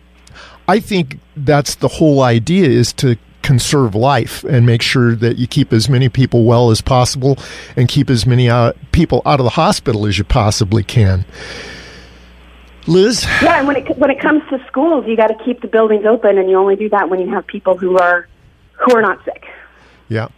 I 0.66 0.80
think 0.80 1.18
that's 1.36 1.74
the 1.74 1.88
whole 1.88 2.22
idea 2.22 2.66
is 2.66 2.94
to 2.94 3.18
conserve 3.42 3.94
life 3.94 4.42
and 4.44 4.64
make 4.64 4.80
sure 4.80 5.14
that 5.16 5.36
you 5.36 5.46
keep 5.46 5.70
as 5.70 5.90
many 5.90 6.08
people 6.08 6.44
well 6.44 6.70
as 6.70 6.80
possible 6.80 7.36
and 7.76 7.90
keep 7.90 8.08
as 8.08 8.24
many 8.24 8.48
uh, 8.48 8.72
people 8.90 9.20
out 9.26 9.38
of 9.38 9.44
the 9.44 9.50
hospital 9.50 10.06
as 10.06 10.16
you 10.16 10.24
possibly 10.24 10.82
can. 10.82 11.26
Liz? 12.86 13.24
Yeah, 13.42 13.58
and 13.58 13.66
when 13.66 13.76
it 13.76 13.98
when 13.98 14.10
it 14.10 14.20
comes 14.20 14.42
to 14.50 14.64
schools, 14.66 15.06
you 15.06 15.16
got 15.16 15.28
to 15.28 15.44
keep 15.44 15.62
the 15.62 15.68
buildings 15.68 16.04
open, 16.04 16.38
and 16.38 16.50
you 16.50 16.56
only 16.56 16.76
do 16.76 16.88
that 16.90 17.08
when 17.08 17.20
you 17.20 17.28
have 17.30 17.46
people 17.46 17.76
who 17.76 17.98
are 17.98 18.28
who 18.72 18.94
are 18.94 19.02
not 19.02 19.24
sick. 19.24 19.44
Yeah. 20.08 20.28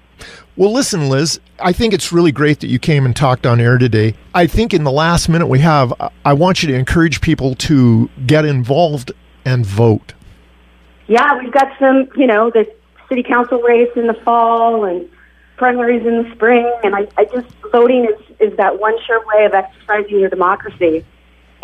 Well, 0.56 0.72
listen, 0.72 1.10
Liz, 1.10 1.38
I 1.58 1.72
think 1.72 1.92
it's 1.92 2.12
really 2.12 2.32
great 2.32 2.60
that 2.60 2.68
you 2.68 2.78
came 2.78 3.04
and 3.04 3.14
talked 3.14 3.44
on 3.44 3.60
air 3.60 3.76
today. 3.76 4.14
I 4.34 4.46
think 4.46 4.72
in 4.72 4.84
the 4.84 4.90
last 4.90 5.28
minute 5.28 5.48
we 5.48 5.58
have, 5.58 5.92
I 6.24 6.32
want 6.32 6.62
you 6.62 6.68
to 6.68 6.74
encourage 6.74 7.20
people 7.20 7.54
to 7.56 8.08
get 8.26 8.46
involved 8.46 9.12
and 9.44 9.66
vote. 9.66 10.14
Yeah, 11.08 11.38
we've 11.38 11.52
got 11.52 11.68
some, 11.78 12.08
you 12.16 12.26
know, 12.26 12.50
the 12.50 12.66
city 13.08 13.22
council 13.22 13.60
race 13.60 13.90
in 13.96 14.06
the 14.06 14.14
fall 14.14 14.84
and 14.84 15.08
primaries 15.56 16.06
in 16.06 16.22
the 16.22 16.34
spring, 16.34 16.70
and 16.82 16.94
I, 16.94 17.06
I 17.16 17.24
just 17.26 17.48
voting 17.70 18.06
is 18.06 18.36
is 18.38 18.56
that 18.56 18.78
one 18.78 18.94
sure 19.06 19.22
way 19.26 19.44
of 19.44 19.54
exercising 19.54 20.20
your 20.20 20.30
democracy. 20.30 21.04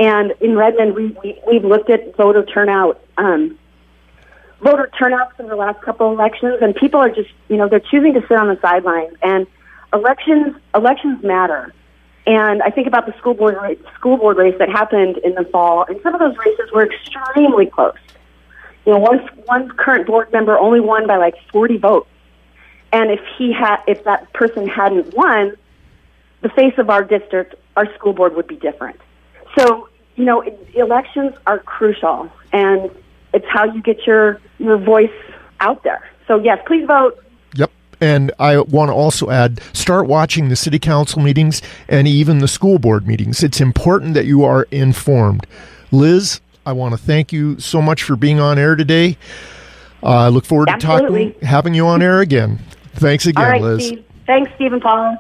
And 0.02 0.32
in 0.40 0.56
Redmond, 0.56 0.96
we, 0.96 1.16
we 1.22 1.38
we've 1.46 1.64
looked 1.64 1.88
at 1.88 2.16
voter 2.16 2.44
turnout, 2.44 3.00
um, 3.18 3.56
voter 4.60 4.90
turnouts 4.98 5.38
in 5.38 5.46
the 5.46 5.54
last 5.54 5.80
couple 5.82 6.10
elections, 6.10 6.58
and 6.60 6.74
people 6.74 6.98
are 6.98 7.08
just 7.08 7.30
you 7.48 7.56
know 7.56 7.68
they're 7.68 7.78
choosing 7.78 8.12
to 8.14 8.20
sit 8.22 8.32
on 8.32 8.48
the 8.48 8.58
sidelines. 8.60 9.14
And 9.22 9.46
elections 9.92 10.56
elections 10.74 11.22
matter. 11.22 11.72
And 12.26 12.62
I 12.62 12.70
think 12.70 12.88
about 12.88 13.06
the 13.06 13.16
school 13.18 13.34
board 13.34 13.56
race, 13.62 13.78
school 13.94 14.16
board 14.16 14.38
race 14.38 14.56
that 14.58 14.68
happened 14.68 15.18
in 15.18 15.36
the 15.36 15.44
fall, 15.44 15.84
and 15.88 16.00
some 16.02 16.14
of 16.14 16.20
those 16.20 16.36
races 16.36 16.72
were 16.72 16.84
extremely 16.84 17.66
close. 17.66 17.94
You 18.84 18.94
know, 18.94 18.98
one 18.98 19.18
one 19.44 19.70
current 19.70 20.08
board 20.08 20.32
member 20.32 20.58
only 20.58 20.80
won 20.80 21.06
by 21.06 21.16
like 21.18 21.36
forty 21.52 21.76
votes, 21.76 22.10
and 22.92 23.12
if 23.12 23.20
he 23.38 23.52
had, 23.52 23.76
if 23.86 24.02
that 24.02 24.32
person 24.32 24.66
hadn't 24.66 25.14
won, 25.14 25.56
the 26.40 26.48
face 26.48 26.74
of 26.78 26.90
our 26.90 27.04
district, 27.04 27.54
our 27.76 27.86
school 27.94 28.14
board 28.14 28.34
would 28.34 28.48
be 28.48 28.56
different. 28.56 29.00
So, 29.56 29.88
you 30.16 30.24
know, 30.24 30.42
elections 30.74 31.34
are 31.46 31.58
crucial, 31.58 32.30
and 32.52 32.90
it's 33.32 33.46
how 33.48 33.64
you 33.64 33.82
get 33.82 34.06
your 34.06 34.40
your 34.58 34.78
voice 34.78 35.10
out 35.60 35.82
there. 35.84 36.08
So, 36.28 36.38
yes, 36.38 36.58
please 36.66 36.86
vote. 36.86 37.22
Yep. 37.54 37.70
And 38.00 38.32
I 38.38 38.58
want 38.58 38.88
to 38.88 38.94
also 38.94 39.30
add 39.30 39.60
start 39.72 40.06
watching 40.06 40.48
the 40.48 40.56
city 40.56 40.78
council 40.78 41.22
meetings 41.22 41.62
and 41.88 42.06
even 42.08 42.38
the 42.38 42.48
school 42.48 42.78
board 42.78 43.06
meetings. 43.06 43.42
It's 43.42 43.60
important 43.60 44.14
that 44.14 44.26
you 44.26 44.44
are 44.44 44.66
informed. 44.70 45.46
Liz, 45.90 46.40
I 46.64 46.72
want 46.72 46.92
to 46.92 46.98
thank 46.98 47.32
you 47.32 47.58
so 47.58 47.82
much 47.82 48.02
for 48.02 48.16
being 48.16 48.40
on 48.40 48.58
air 48.58 48.76
today. 48.76 49.16
Uh, 50.02 50.08
I 50.08 50.28
look 50.28 50.44
forward 50.44 50.68
Absolutely. 50.68 51.26
to 51.26 51.32
talking, 51.32 51.48
having 51.48 51.74
you 51.74 51.86
on 51.86 52.02
air 52.02 52.20
again. 52.20 52.58
Thanks 52.94 53.26
again, 53.26 53.44
right, 53.44 53.62
Liz. 53.62 53.86
Steve. 53.86 54.04
Thanks, 54.26 54.50
Stephen 54.56 54.80
Paul. 54.80 55.16